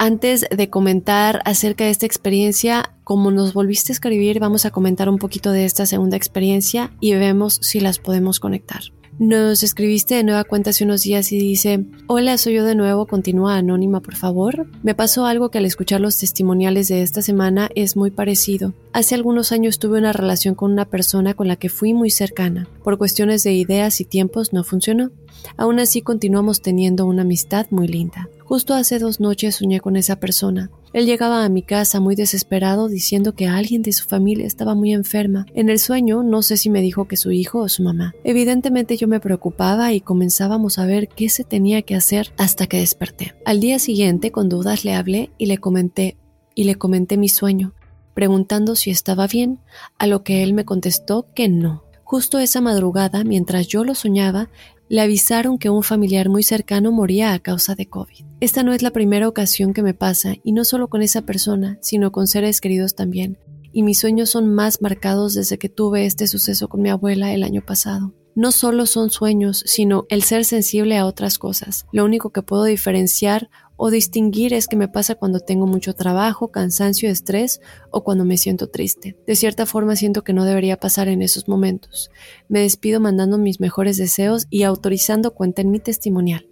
Antes 0.00 0.46
de 0.48 0.70
comentar 0.70 1.42
acerca 1.44 1.82
de 1.82 1.90
esta 1.90 2.06
experiencia, 2.06 2.94
como 3.02 3.32
nos 3.32 3.52
volviste 3.52 3.90
a 3.90 3.94
escribir, 3.94 4.38
vamos 4.38 4.64
a 4.64 4.70
comentar 4.70 5.08
un 5.08 5.18
poquito 5.18 5.50
de 5.50 5.64
esta 5.64 5.86
segunda 5.86 6.16
experiencia 6.16 6.92
y 7.00 7.14
vemos 7.14 7.58
si 7.62 7.80
las 7.80 7.98
podemos 7.98 8.38
conectar. 8.38 8.80
Nos 9.18 9.64
escribiste 9.64 10.14
de 10.14 10.22
nueva 10.22 10.44
cuenta 10.44 10.70
hace 10.70 10.84
unos 10.84 11.02
días 11.02 11.32
y 11.32 11.40
dice, 11.40 11.84
hola, 12.06 12.38
soy 12.38 12.54
yo 12.54 12.64
de 12.64 12.76
nuevo, 12.76 13.06
continúa 13.06 13.56
anónima 13.56 13.98
por 13.98 14.14
favor. 14.14 14.68
Me 14.84 14.94
pasó 14.94 15.26
algo 15.26 15.50
que 15.50 15.58
al 15.58 15.66
escuchar 15.66 16.00
los 16.00 16.16
testimoniales 16.16 16.86
de 16.86 17.02
esta 17.02 17.20
semana 17.20 17.68
es 17.74 17.96
muy 17.96 18.12
parecido. 18.12 18.74
Hace 18.92 19.16
algunos 19.16 19.50
años 19.50 19.80
tuve 19.80 19.98
una 19.98 20.12
relación 20.12 20.54
con 20.54 20.70
una 20.70 20.84
persona 20.84 21.34
con 21.34 21.48
la 21.48 21.56
que 21.56 21.70
fui 21.70 21.92
muy 21.92 22.10
cercana. 22.10 22.68
Por 22.84 22.98
cuestiones 22.98 23.42
de 23.42 23.54
ideas 23.54 24.00
y 24.00 24.04
tiempos 24.04 24.52
no 24.52 24.62
funcionó. 24.62 25.10
Aún 25.56 25.80
así 25.80 26.02
continuamos 26.02 26.62
teniendo 26.62 27.04
una 27.04 27.22
amistad 27.22 27.66
muy 27.70 27.88
linda. 27.88 28.28
Justo 28.48 28.72
hace 28.72 28.98
dos 28.98 29.20
noches 29.20 29.56
soñé 29.56 29.78
con 29.78 29.94
esa 29.94 30.16
persona. 30.16 30.70
Él 30.94 31.04
llegaba 31.04 31.44
a 31.44 31.50
mi 31.50 31.60
casa 31.60 32.00
muy 32.00 32.14
desesperado 32.14 32.88
diciendo 32.88 33.34
que 33.34 33.46
alguien 33.46 33.82
de 33.82 33.92
su 33.92 34.06
familia 34.06 34.46
estaba 34.46 34.74
muy 34.74 34.94
enferma. 34.94 35.44
En 35.52 35.68
el 35.68 35.78
sueño 35.78 36.22
no 36.22 36.40
sé 36.40 36.56
si 36.56 36.70
me 36.70 36.80
dijo 36.80 37.06
que 37.06 37.18
su 37.18 37.30
hijo 37.30 37.58
o 37.58 37.68
su 37.68 37.82
mamá. 37.82 38.14
Evidentemente 38.24 38.96
yo 38.96 39.06
me 39.06 39.20
preocupaba 39.20 39.92
y 39.92 40.00
comenzábamos 40.00 40.78
a 40.78 40.86
ver 40.86 41.08
qué 41.08 41.28
se 41.28 41.44
tenía 41.44 41.82
que 41.82 41.94
hacer 41.94 42.32
hasta 42.38 42.66
que 42.66 42.78
desperté. 42.78 43.34
Al 43.44 43.60
día 43.60 43.78
siguiente 43.78 44.32
con 44.32 44.48
dudas 44.48 44.82
le 44.82 44.94
hablé 44.94 45.30
y 45.36 45.44
le 45.44 45.58
comenté 45.58 46.16
y 46.54 46.64
le 46.64 46.76
comenté 46.76 47.18
mi 47.18 47.28
sueño, 47.28 47.74
preguntando 48.14 48.76
si 48.76 48.90
estaba 48.90 49.26
bien, 49.26 49.58
a 49.98 50.06
lo 50.06 50.22
que 50.22 50.42
él 50.42 50.54
me 50.54 50.64
contestó 50.64 51.26
que 51.34 51.50
no. 51.50 51.84
Justo 52.02 52.38
esa 52.38 52.62
madrugada, 52.62 53.22
mientras 53.24 53.66
yo 53.66 53.84
lo 53.84 53.94
soñaba, 53.94 54.48
le 54.88 55.00
avisaron 55.00 55.58
que 55.58 55.70
un 55.70 55.82
familiar 55.82 56.28
muy 56.28 56.42
cercano 56.42 56.92
moría 56.92 57.32
a 57.32 57.38
causa 57.38 57.74
de 57.74 57.88
COVID. 57.88 58.24
Esta 58.40 58.62
no 58.62 58.72
es 58.72 58.82
la 58.82 58.90
primera 58.90 59.28
ocasión 59.28 59.72
que 59.72 59.82
me 59.82 59.94
pasa, 59.94 60.34
y 60.42 60.52
no 60.52 60.64
solo 60.64 60.88
con 60.88 61.02
esa 61.02 61.22
persona, 61.22 61.78
sino 61.80 62.12
con 62.12 62.26
seres 62.26 62.60
queridos 62.60 62.94
también, 62.94 63.38
y 63.72 63.82
mis 63.82 64.00
sueños 64.00 64.30
son 64.30 64.52
más 64.54 64.80
marcados 64.80 65.34
desde 65.34 65.58
que 65.58 65.68
tuve 65.68 66.06
este 66.06 66.26
suceso 66.26 66.68
con 66.68 66.82
mi 66.82 66.88
abuela 66.88 67.32
el 67.32 67.42
año 67.42 67.62
pasado. 67.64 68.14
No 68.34 68.52
solo 68.52 68.86
son 68.86 69.10
sueños, 69.10 69.64
sino 69.66 70.06
el 70.08 70.22
ser 70.22 70.44
sensible 70.44 70.96
a 70.96 71.06
otras 71.06 71.38
cosas. 71.38 71.86
Lo 71.92 72.04
único 72.04 72.30
que 72.30 72.42
puedo 72.42 72.64
diferenciar 72.64 73.50
o 73.78 73.90
distinguir 73.90 74.52
es 74.52 74.66
que 74.66 74.76
me 74.76 74.88
pasa 74.88 75.14
cuando 75.14 75.40
tengo 75.40 75.66
mucho 75.66 75.94
trabajo, 75.94 76.48
cansancio, 76.48 77.08
estrés 77.08 77.62
o 77.90 78.04
cuando 78.04 78.24
me 78.24 78.36
siento 78.36 78.68
triste. 78.68 79.16
De 79.26 79.36
cierta 79.36 79.64
forma 79.64 79.96
siento 79.96 80.24
que 80.24 80.34
no 80.34 80.44
debería 80.44 80.78
pasar 80.78 81.08
en 81.08 81.22
esos 81.22 81.48
momentos. 81.48 82.10
Me 82.48 82.60
despido 82.60 83.00
mandando 83.00 83.38
mis 83.38 83.60
mejores 83.60 83.96
deseos 83.96 84.46
y 84.50 84.64
autorizando 84.64 85.32
cuenta 85.32 85.62
en 85.62 85.70
mi 85.70 85.78
testimonial. 85.78 86.48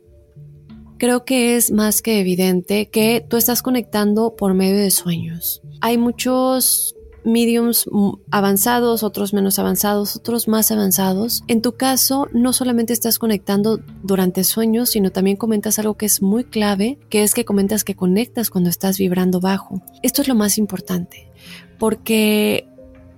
Creo 0.99 1.25
que 1.25 1.57
es 1.57 1.73
más 1.73 2.01
que 2.01 2.21
evidente 2.21 2.89
que 2.89 3.27
tú 3.29 3.37
estás 3.37 3.61
conectando 3.61 4.37
por 4.37 4.55
medio 4.55 4.79
de 4.79 4.91
sueños. 4.91 5.61
Hay 5.83 5.99
muchos 5.99 6.96
mediums 7.27 7.87
avanzados, 8.31 9.03
otros 9.03 9.35
menos 9.35 9.59
avanzados, 9.59 10.17
otros 10.17 10.49
más 10.49 10.71
avanzados. 10.71 11.43
En 11.49 11.61
tu 11.61 11.73
caso, 11.73 12.29
no 12.33 12.53
solamente 12.53 12.93
estás 12.93 13.19
conectando 13.19 13.81
durante 14.03 14.45
sueños, 14.45 14.91
sino 14.91 15.11
también 15.11 15.37
comentas 15.37 15.79
algo 15.79 15.97
que 15.97 16.07
es 16.07 16.23
muy 16.23 16.45
clave, 16.45 16.99
que 17.11 17.23
es 17.23 17.35
que 17.35 17.45
comentas 17.45 17.85
que 17.85 17.97
conectas 17.97 18.49
cuando 18.49 18.71
estás 18.71 18.97
vibrando 18.99 19.41
bajo. 19.41 19.83
Esto 20.03 20.23
es 20.23 20.29
lo 20.29 20.35
más 20.35 20.57
importante, 20.57 21.29
porque 21.79 22.69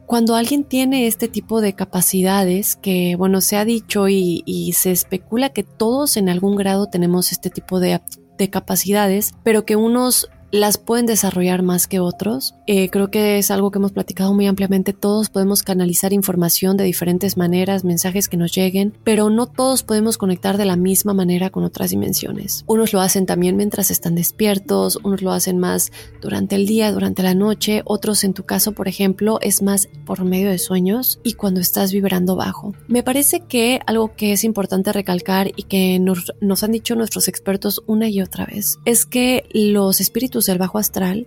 cuando 0.08 0.36
alguien 0.36 0.64
tiene 0.64 1.06
este 1.06 1.28
tipo 1.28 1.60
de 1.60 1.74
capacidades, 1.74 2.76
que 2.76 3.14
bueno, 3.16 3.42
se 3.42 3.56
ha 3.56 3.66
dicho 3.66 4.08
y, 4.08 4.72
se 4.74 4.90
especula 4.90 5.50
que 5.50 5.64
todos 5.64 6.16
en 6.16 6.30
algún 6.30 6.56
grado 6.56 6.86
tenemos 6.86 7.30
este 7.30 7.50
tipo 7.50 7.78
de, 7.78 8.00
de 8.38 8.48
capacidades, 8.48 9.34
pero 9.42 9.66
que 9.66 9.76
unos 9.76 10.30
las 10.50 10.78
pueden 10.78 11.06
desarrollar 11.06 11.62
más 11.62 11.86
que 11.86 12.00
otros. 12.00 12.54
Eh, 12.66 12.88
creo 12.90 13.10
que 13.10 13.38
es 13.38 13.50
algo 13.50 13.70
que 13.70 13.78
hemos 13.78 13.92
platicado 13.92 14.32
muy 14.34 14.46
ampliamente. 14.46 14.92
Todos 14.92 15.30
podemos 15.30 15.62
canalizar 15.62 16.12
información 16.12 16.76
de 16.76 16.84
diferentes 16.84 17.36
maneras, 17.36 17.84
mensajes 17.84 18.28
que 18.28 18.36
nos 18.36 18.52
lleguen, 18.54 18.94
pero 19.04 19.30
no 19.30 19.46
todos 19.46 19.82
podemos 19.82 20.18
conectar 20.18 20.56
de 20.56 20.64
la 20.64 20.76
misma 20.76 21.14
manera 21.14 21.50
con 21.50 21.64
otras 21.64 21.90
dimensiones. 21.90 22.64
Unos 22.66 22.92
lo 22.92 23.00
hacen 23.00 23.26
también 23.26 23.56
mientras 23.56 23.90
están 23.90 24.14
despiertos, 24.14 24.98
unos 25.02 25.22
lo 25.22 25.32
hacen 25.32 25.58
más 25.58 25.92
durante 26.20 26.56
el 26.56 26.66
día, 26.66 26.92
durante 26.92 27.22
la 27.22 27.34
noche, 27.34 27.82
otros 27.84 28.24
en 28.24 28.34
tu 28.34 28.44
caso, 28.44 28.72
por 28.72 28.88
ejemplo, 28.88 29.38
es 29.42 29.62
más 29.62 29.88
por 30.06 30.24
medio 30.24 30.50
de 30.50 30.58
sueños 30.58 31.20
y 31.22 31.34
cuando 31.34 31.60
estás 31.60 31.92
vibrando 31.92 32.36
bajo. 32.36 32.74
Me 32.88 33.02
parece 33.02 33.40
que 33.40 33.80
algo 33.86 34.14
que 34.16 34.32
es 34.32 34.44
importante 34.44 34.92
recalcar 34.92 35.52
y 35.56 35.64
que 35.64 35.98
nos, 35.98 36.32
nos 36.40 36.62
han 36.62 36.72
dicho 36.72 36.94
nuestros 36.94 37.28
expertos 37.28 37.82
una 37.86 38.08
y 38.08 38.20
otra 38.20 38.46
vez 38.46 38.78
es 38.84 39.04
que 39.04 39.44
los 39.52 40.00
espíritus 40.00 40.37
del 40.46 40.58
bajo 40.58 40.78
astral 40.78 41.26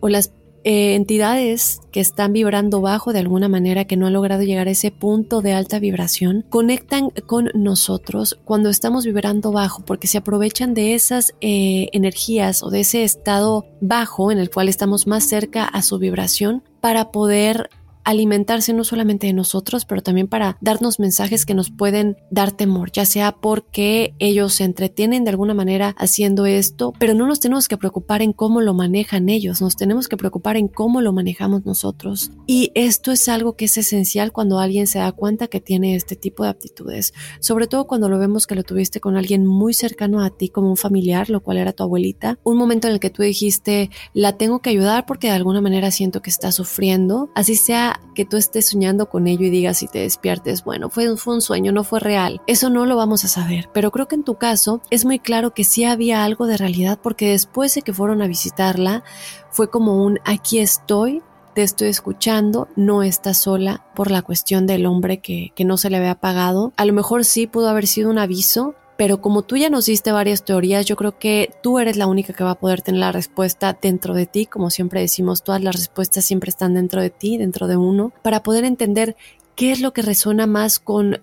o 0.00 0.08
las 0.08 0.32
eh, 0.66 0.94
entidades 0.94 1.82
que 1.92 2.00
están 2.00 2.32
vibrando 2.32 2.80
bajo 2.80 3.12
de 3.12 3.18
alguna 3.18 3.48
manera, 3.48 3.84
que 3.84 3.98
no 3.98 4.06
han 4.06 4.14
logrado 4.14 4.42
llegar 4.42 4.66
a 4.66 4.70
ese 4.70 4.90
punto 4.90 5.42
de 5.42 5.52
alta 5.52 5.78
vibración, 5.78 6.46
conectan 6.48 7.10
con 7.26 7.50
nosotros 7.52 8.40
cuando 8.46 8.70
estamos 8.70 9.04
vibrando 9.04 9.52
bajo, 9.52 9.84
porque 9.84 10.06
se 10.06 10.16
aprovechan 10.16 10.72
de 10.72 10.94
esas 10.94 11.34
eh, 11.42 11.88
energías 11.92 12.62
o 12.62 12.70
de 12.70 12.80
ese 12.80 13.04
estado 13.04 13.66
bajo 13.82 14.32
en 14.32 14.38
el 14.38 14.48
cual 14.48 14.70
estamos 14.70 15.06
más 15.06 15.24
cerca 15.24 15.64
a 15.66 15.82
su 15.82 15.98
vibración 15.98 16.62
para 16.80 17.10
poder 17.10 17.68
alimentarse 18.04 18.72
no 18.72 18.84
solamente 18.84 19.26
de 19.26 19.32
nosotros, 19.32 19.84
pero 19.84 20.02
también 20.02 20.28
para 20.28 20.56
darnos 20.60 21.00
mensajes 21.00 21.44
que 21.46 21.54
nos 21.54 21.70
pueden 21.70 22.16
dar 22.30 22.52
temor, 22.52 22.92
ya 22.92 23.04
sea 23.04 23.32
porque 23.32 24.14
ellos 24.18 24.54
se 24.54 24.64
entretienen 24.64 25.24
de 25.24 25.30
alguna 25.30 25.54
manera 25.54 25.94
haciendo 25.98 26.46
esto, 26.46 26.92
pero 26.98 27.14
no 27.14 27.26
nos 27.26 27.40
tenemos 27.40 27.68
que 27.68 27.76
preocupar 27.76 28.22
en 28.22 28.32
cómo 28.32 28.60
lo 28.60 28.74
manejan 28.74 29.28
ellos, 29.28 29.60
nos 29.60 29.76
tenemos 29.76 30.08
que 30.08 30.16
preocupar 30.16 30.56
en 30.56 30.68
cómo 30.68 31.00
lo 31.00 31.12
manejamos 31.12 31.64
nosotros. 31.64 32.30
Y 32.46 32.70
esto 32.74 33.12
es 33.12 33.28
algo 33.28 33.56
que 33.56 33.64
es 33.66 33.76
esencial 33.78 34.32
cuando 34.32 34.58
alguien 34.58 34.86
se 34.86 34.98
da 34.98 35.12
cuenta 35.12 35.48
que 35.48 35.60
tiene 35.60 35.94
este 35.94 36.16
tipo 36.16 36.44
de 36.44 36.50
aptitudes, 36.50 37.14
sobre 37.40 37.66
todo 37.66 37.86
cuando 37.86 38.08
lo 38.08 38.18
vemos 38.18 38.46
que 38.46 38.54
lo 38.54 38.62
tuviste 38.62 39.00
con 39.00 39.16
alguien 39.16 39.46
muy 39.46 39.74
cercano 39.74 40.22
a 40.22 40.30
ti 40.30 40.48
como 40.48 40.68
un 40.68 40.76
familiar, 40.76 41.30
lo 41.30 41.40
cual 41.40 41.58
era 41.58 41.72
tu 41.72 41.82
abuelita, 41.82 42.38
un 42.44 42.58
momento 42.58 42.88
en 42.88 42.94
el 42.94 43.00
que 43.00 43.10
tú 43.10 43.22
dijiste, 43.22 43.90
la 44.12 44.36
tengo 44.36 44.60
que 44.60 44.70
ayudar 44.70 45.06
porque 45.06 45.28
de 45.28 45.34
alguna 45.34 45.60
manera 45.60 45.90
siento 45.90 46.22
que 46.22 46.30
está 46.30 46.52
sufriendo, 46.52 47.30
así 47.34 47.56
sea 47.56 47.93
que 48.14 48.24
tú 48.24 48.36
estés 48.36 48.68
soñando 48.68 49.08
con 49.08 49.26
ello 49.26 49.46
y 49.46 49.50
digas 49.50 49.78
si 49.78 49.88
te 49.88 50.00
despiertes, 50.00 50.64
bueno, 50.64 50.88
fue, 50.88 51.16
fue 51.16 51.34
un 51.34 51.40
sueño, 51.40 51.72
no 51.72 51.84
fue 51.84 52.00
real. 52.00 52.40
Eso 52.46 52.70
no 52.70 52.86
lo 52.86 52.96
vamos 52.96 53.24
a 53.24 53.28
saber, 53.28 53.68
pero 53.72 53.90
creo 53.90 54.08
que 54.08 54.14
en 54.14 54.24
tu 54.24 54.36
caso 54.36 54.80
es 54.90 55.04
muy 55.04 55.18
claro 55.18 55.52
que 55.52 55.64
sí 55.64 55.84
había 55.84 56.24
algo 56.24 56.46
de 56.46 56.56
realidad 56.56 56.98
porque 57.02 57.30
después 57.30 57.74
de 57.74 57.82
que 57.82 57.92
fueron 57.92 58.22
a 58.22 58.26
visitarla 58.26 59.04
fue 59.50 59.70
como 59.70 60.04
un 60.04 60.18
aquí 60.24 60.58
estoy, 60.58 61.22
te 61.54 61.62
estoy 61.62 61.88
escuchando, 61.88 62.68
no 62.76 63.02
estás 63.02 63.38
sola 63.38 63.84
por 63.94 64.10
la 64.10 64.22
cuestión 64.22 64.66
del 64.66 64.86
hombre 64.86 65.18
que, 65.18 65.52
que 65.54 65.64
no 65.64 65.76
se 65.76 65.90
le 65.90 65.96
había 65.96 66.16
pagado. 66.16 66.72
A 66.76 66.84
lo 66.84 66.92
mejor 66.92 67.24
sí 67.24 67.46
pudo 67.46 67.68
haber 67.68 67.86
sido 67.86 68.10
un 68.10 68.18
aviso, 68.18 68.74
pero 68.96 69.20
como 69.20 69.42
tú 69.42 69.56
ya 69.56 69.70
nos 69.70 69.86
diste 69.86 70.12
varias 70.12 70.44
teorías, 70.44 70.86
yo 70.86 70.96
creo 70.96 71.18
que 71.18 71.50
tú 71.62 71.78
eres 71.78 71.96
la 71.96 72.06
única 72.06 72.32
que 72.32 72.44
va 72.44 72.52
a 72.52 72.58
poder 72.58 72.82
tener 72.82 73.00
la 73.00 73.12
respuesta 73.12 73.76
dentro 73.80 74.14
de 74.14 74.26
ti. 74.26 74.46
Como 74.46 74.70
siempre 74.70 75.00
decimos, 75.00 75.42
todas 75.42 75.62
las 75.62 75.74
respuestas 75.74 76.24
siempre 76.24 76.50
están 76.50 76.74
dentro 76.74 77.00
de 77.00 77.10
ti, 77.10 77.36
dentro 77.36 77.66
de 77.66 77.76
uno, 77.76 78.12
para 78.22 78.42
poder 78.42 78.64
entender 78.64 79.16
qué 79.56 79.72
es 79.72 79.80
lo 79.80 79.92
que 79.92 80.02
resuena 80.02 80.46
más 80.46 80.78
con 80.78 81.20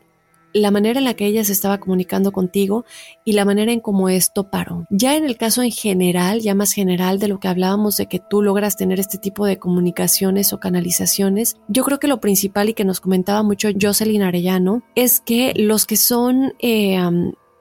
la 0.54 0.72
manera 0.72 1.00
en 1.00 1.06
la 1.06 1.13
que 1.13 1.25
ella 1.25 1.44
se 1.44 1.54
estaba 1.54 1.80
comunicando 1.80 2.32
contigo 2.32 2.86
y 3.24 3.34
la 3.34 3.46
manera 3.46 3.72
en 3.72 3.80
cómo 3.80 4.10
esto 4.10 4.50
paró. 4.50 4.86
Ya 4.90 5.16
en 5.16 5.25
el 5.25 5.38
caso 5.38 5.63
en 5.63 5.72
general, 5.72 6.42
ya 6.42 6.56
más 6.56 6.74
general 6.74 7.20
de 7.20 7.28
lo 7.28 7.40
que 7.40 7.48
hablábamos 7.48 7.98
de 7.98 8.08
que 8.08 8.20
tú 8.20 8.42
logras 8.42 8.75
tener 8.75 9.00
este 9.00 9.18
tipo 9.18 9.46
de 9.46 9.60
comunicaciones 9.60 10.51
o 10.54 10.60
canalizaciones, 10.60 11.58
yo 11.68 11.84
creo 11.84 12.00
que 12.00 12.08
lo 12.08 12.20
principal 12.20 12.70
y 12.70 12.74
que 12.74 12.86
nos 12.86 13.00
comentaba 13.00 13.44
mucho 13.44 13.70
Jocelyn 13.80 14.24
Arellano 14.24 14.84
es 14.96 15.22
que 15.22 15.54
los 15.56 15.86
que 15.86 15.98
son 15.98 16.54
eh, 16.60 17.00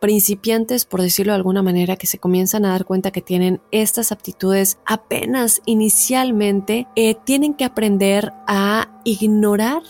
principiantes, 0.00 0.84
por 0.86 1.02
decirlo 1.02 1.32
de 1.32 1.36
alguna 1.36 1.62
manera, 1.62 1.96
que 1.96 2.06
se 2.06 2.18
comienzan 2.18 2.64
a 2.64 2.70
dar 2.70 2.84
cuenta 2.84 3.10
que 3.10 3.22
tienen 3.22 3.60
estas 3.70 4.12
aptitudes 4.12 4.78
apenas 4.86 5.60
inicialmente, 5.66 6.88
eh, 6.96 7.14
tienen 7.24 7.54
que 7.54 7.64
aprender 7.64 8.32
a 8.46 8.88
ignorar 9.04 9.82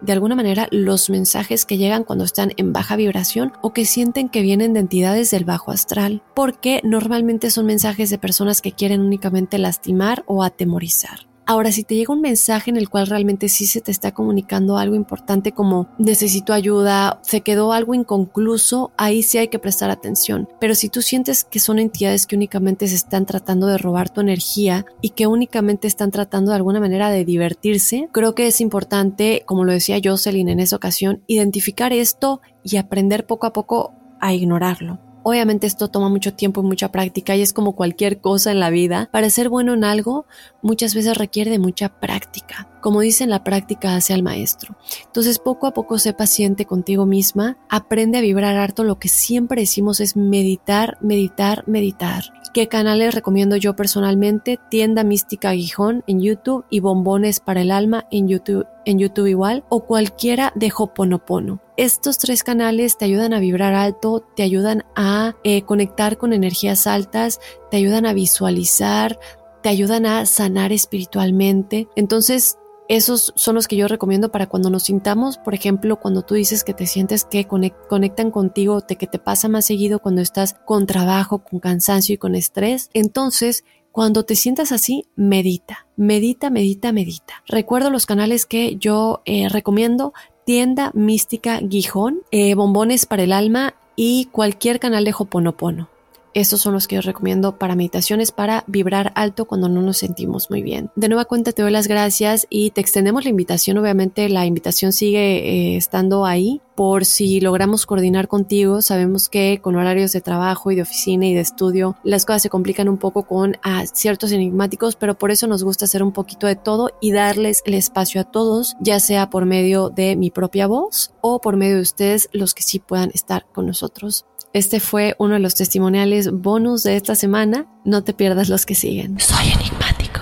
de 0.00 0.12
alguna 0.12 0.36
manera 0.36 0.68
los 0.70 1.10
mensajes 1.10 1.64
que 1.64 1.76
llegan 1.76 2.04
cuando 2.04 2.24
están 2.24 2.52
en 2.56 2.72
baja 2.72 2.96
vibración 2.96 3.52
o 3.62 3.72
que 3.72 3.84
sienten 3.84 4.28
que 4.28 4.42
vienen 4.42 4.72
de 4.72 4.80
entidades 4.80 5.30
del 5.30 5.44
bajo 5.44 5.70
astral, 5.70 6.22
porque 6.34 6.80
normalmente 6.84 7.50
son 7.50 7.66
mensajes 7.66 8.10
de 8.10 8.18
personas 8.18 8.60
que 8.60 8.72
quieren 8.72 9.00
únicamente 9.00 9.58
lastimar 9.58 10.24
o 10.26 10.42
atemorizar. 10.42 11.27
Ahora, 11.50 11.72
si 11.72 11.82
te 11.82 11.94
llega 11.94 12.12
un 12.12 12.20
mensaje 12.20 12.68
en 12.68 12.76
el 12.76 12.90
cual 12.90 13.06
realmente 13.06 13.48
sí 13.48 13.64
se 13.64 13.80
te 13.80 13.90
está 13.90 14.12
comunicando 14.12 14.76
algo 14.76 14.94
importante 14.94 15.52
como 15.52 15.88
necesito 15.96 16.52
ayuda, 16.52 17.20
se 17.22 17.40
quedó 17.40 17.72
algo 17.72 17.94
inconcluso, 17.94 18.92
ahí 18.98 19.22
sí 19.22 19.38
hay 19.38 19.48
que 19.48 19.58
prestar 19.58 19.90
atención. 19.90 20.46
Pero 20.60 20.74
si 20.74 20.90
tú 20.90 21.00
sientes 21.00 21.44
que 21.44 21.58
son 21.58 21.78
entidades 21.78 22.26
que 22.26 22.36
únicamente 22.36 22.86
se 22.86 22.96
están 22.96 23.24
tratando 23.24 23.66
de 23.66 23.78
robar 23.78 24.10
tu 24.10 24.20
energía 24.20 24.84
y 25.00 25.10
que 25.10 25.26
únicamente 25.26 25.88
están 25.88 26.10
tratando 26.10 26.50
de 26.50 26.56
alguna 26.56 26.80
manera 26.80 27.08
de 27.08 27.24
divertirse, 27.24 28.10
creo 28.12 28.34
que 28.34 28.46
es 28.46 28.60
importante, 28.60 29.42
como 29.46 29.64
lo 29.64 29.72
decía 29.72 30.02
Jocelyn 30.04 30.50
en 30.50 30.60
esa 30.60 30.76
ocasión, 30.76 31.22
identificar 31.28 31.94
esto 31.94 32.42
y 32.62 32.76
aprender 32.76 33.24
poco 33.24 33.46
a 33.46 33.54
poco 33.54 33.94
a 34.20 34.34
ignorarlo. 34.34 35.07
Obviamente 35.22 35.66
esto 35.66 35.88
toma 35.88 36.08
mucho 36.08 36.34
tiempo 36.34 36.60
y 36.60 36.64
mucha 36.64 36.90
práctica 36.90 37.36
y 37.36 37.42
es 37.42 37.52
como 37.52 37.74
cualquier 37.74 38.20
cosa 38.20 38.50
en 38.50 38.60
la 38.60 38.70
vida. 38.70 39.08
Para 39.12 39.30
ser 39.30 39.48
bueno 39.48 39.74
en 39.74 39.84
algo 39.84 40.26
muchas 40.62 40.94
veces 40.94 41.16
requiere 41.16 41.50
de 41.50 41.58
mucha 41.58 42.00
práctica. 42.00 42.68
Como 42.80 43.00
dicen, 43.00 43.30
la 43.30 43.44
práctica 43.44 43.96
hace 43.96 44.14
al 44.14 44.22
maestro. 44.22 44.76
Entonces 45.04 45.38
poco 45.38 45.66
a 45.66 45.74
poco 45.74 45.98
sé 45.98 46.12
paciente 46.12 46.64
contigo 46.64 47.06
misma, 47.06 47.58
aprende 47.68 48.18
a 48.18 48.22
vibrar 48.22 48.56
harto. 48.56 48.84
Lo 48.84 48.98
que 48.98 49.08
siempre 49.08 49.62
decimos 49.62 50.00
es 50.00 50.16
meditar, 50.16 50.98
meditar, 51.00 51.64
meditar. 51.66 52.24
¿Qué 52.58 52.66
canales 52.66 53.14
recomiendo 53.14 53.54
yo 53.54 53.76
personalmente? 53.76 54.58
Tienda 54.68 55.04
Mística 55.04 55.52
Gijón 55.52 56.02
en 56.08 56.20
YouTube 56.20 56.64
y 56.68 56.80
Bombones 56.80 57.38
para 57.38 57.60
el 57.60 57.70
Alma 57.70 58.08
en 58.10 58.26
YouTube, 58.26 58.66
en 58.84 58.98
YouTube 58.98 59.28
igual 59.28 59.62
o 59.68 59.84
cualquiera 59.84 60.52
de 60.56 60.72
Hoponopono. 60.76 61.60
Estos 61.76 62.18
tres 62.18 62.42
canales 62.42 62.98
te 62.98 63.04
ayudan 63.04 63.32
a 63.32 63.38
vibrar 63.38 63.74
alto, 63.74 64.26
te 64.34 64.42
ayudan 64.42 64.84
a 64.96 65.36
eh, 65.44 65.62
conectar 65.62 66.18
con 66.18 66.32
energías 66.32 66.88
altas, 66.88 67.38
te 67.70 67.76
ayudan 67.76 68.06
a 68.06 68.12
visualizar, 68.12 69.20
te 69.62 69.68
ayudan 69.68 70.04
a 70.04 70.26
sanar 70.26 70.72
espiritualmente. 70.72 71.86
Entonces, 71.94 72.57
esos 72.88 73.34
son 73.36 73.54
los 73.54 73.68
que 73.68 73.76
yo 73.76 73.86
recomiendo 73.86 74.30
para 74.30 74.46
cuando 74.46 74.70
nos 74.70 74.84
sintamos, 74.84 75.36
por 75.36 75.54
ejemplo, 75.54 76.00
cuando 76.00 76.22
tú 76.22 76.34
dices 76.34 76.64
que 76.64 76.72
te 76.72 76.86
sientes 76.86 77.24
que 77.24 77.46
conectan 77.46 78.30
contigo, 78.30 78.80
de 78.80 78.96
que 78.96 79.06
te 79.06 79.18
pasa 79.18 79.48
más 79.48 79.66
seguido 79.66 79.98
cuando 79.98 80.22
estás 80.22 80.56
con 80.64 80.86
trabajo, 80.86 81.40
con 81.44 81.60
cansancio 81.60 82.14
y 82.14 82.18
con 82.18 82.34
estrés. 82.34 82.88
Entonces, 82.94 83.64
cuando 83.92 84.24
te 84.24 84.36
sientas 84.36 84.72
así, 84.72 85.06
medita, 85.16 85.86
medita, 85.96 86.48
medita, 86.48 86.92
medita. 86.92 87.42
Recuerdo 87.46 87.90
los 87.90 88.06
canales 88.06 88.46
que 88.46 88.76
yo 88.76 89.20
eh, 89.26 89.48
recomiendo, 89.50 90.14
Tienda 90.46 90.90
Mística 90.94 91.60
Gijón, 91.68 92.22
eh, 92.30 92.54
Bombones 92.54 93.04
para 93.04 93.24
el 93.24 93.32
Alma 93.32 93.74
y 93.96 94.26
cualquier 94.32 94.80
canal 94.80 95.04
de 95.04 95.14
Hoponopono. 95.18 95.90
Estos 96.34 96.60
son 96.60 96.74
los 96.74 96.88
que 96.88 96.96
yo 96.96 97.02
recomiendo 97.02 97.58
para 97.58 97.74
meditaciones 97.74 98.32
para 98.32 98.64
vibrar 98.66 99.12
alto 99.14 99.46
cuando 99.46 99.68
no 99.68 99.82
nos 99.82 99.98
sentimos 99.98 100.50
muy 100.50 100.62
bien. 100.62 100.90
De 100.96 101.08
nueva 101.08 101.24
cuenta 101.24 101.52
te 101.52 101.62
doy 101.62 101.70
las 101.70 101.88
gracias 101.88 102.46
y 102.50 102.70
te 102.70 102.80
extendemos 102.80 103.24
la 103.24 103.30
invitación. 103.30 103.78
Obviamente 103.78 104.28
la 104.28 104.46
invitación 104.46 104.92
sigue 104.92 105.18
eh, 105.18 105.76
estando 105.76 106.26
ahí 106.26 106.60
por 106.78 107.04
si 107.04 107.40
logramos 107.40 107.86
coordinar 107.86 108.28
contigo. 108.28 108.82
Sabemos 108.82 109.28
que 109.28 109.58
con 109.60 109.74
horarios 109.74 110.12
de 110.12 110.20
trabajo 110.20 110.70
y 110.70 110.76
de 110.76 110.82
oficina 110.82 111.26
y 111.26 111.34
de 111.34 111.40
estudio 111.40 111.96
las 112.04 112.24
cosas 112.24 112.42
se 112.42 112.50
complican 112.50 112.88
un 112.88 112.98
poco 112.98 113.24
con 113.24 113.56
a 113.62 113.84
ciertos 113.86 114.30
enigmáticos, 114.30 114.94
pero 114.94 115.18
por 115.18 115.30
eso 115.30 115.48
nos 115.48 115.64
gusta 115.64 115.86
hacer 115.86 116.02
un 116.02 116.12
poquito 116.12 116.46
de 116.46 116.54
todo 116.54 116.90
y 117.00 117.10
darles 117.10 117.62
el 117.66 117.74
espacio 117.74 118.20
a 118.20 118.24
todos, 118.24 118.76
ya 118.80 119.00
sea 119.00 119.28
por 119.28 119.44
medio 119.44 119.90
de 119.90 120.14
mi 120.14 120.30
propia 120.30 120.66
voz 120.66 121.12
o 121.20 121.40
por 121.40 121.56
medio 121.56 121.76
de 121.76 121.82
ustedes 121.82 122.28
los 122.32 122.54
que 122.54 122.62
sí 122.62 122.78
puedan 122.78 123.10
estar 123.12 123.46
con 123.52 123.66
nosotros. 123.66 124.24
Este 124.54 124.80
fue 124.80 125.14
uno 125.18 125.34
de 125.34 125.40
los 125.40 125.54
testimoniales 125.54 126.30
bonus 126.32 126.82
de 126.82 126.96
esta 126.96 127.14
semana. 127.14 127.66
No 127.84 128.02
te 128.02 128.14
pierdas 128.14 128.48
los 128.48 128.64
que 128.64 128.74
siguen. 128.74 129.20
Soy 129.20 129.48
enigmático. 129.52 130.20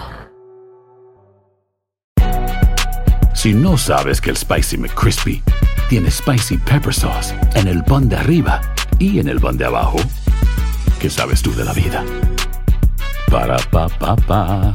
Si 3.34 3.52
no 3.52 3.78
sabes 3.78 4.20
que 4.20 4.30
el 4.30 4.36
Spicy 4.36 4.78
McCrispy 4.78 5.42
tiene 5.88 6.10
Spicy 6.10 6.56
Pepper 6.58 6.92
Sauce 6.92 7.34
en 7.54 7.68
el 7.68 7.84
pan 7.84 8.08
de 8.08 8.16
arriba 8.16 8.60
y 8.98 9.20
en 9.20 9.28
el 9.28 9.38
pan 9.38 9.56
de 9.56 9.66
abajo, 9.66 9.98
¿qué 10.98 11.08
sabes 11.08 11.42
tú 11.42 11.54
de 11.54 11.64
la 11.64 11.72
vida? 11.72 12.04
Para, 13.30 13.56
pa, 13.70 13.88
pa, 13.88 14.16
pa. 14.16 14.74